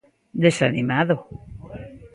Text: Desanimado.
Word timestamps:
Desanimado. 0.43 1.15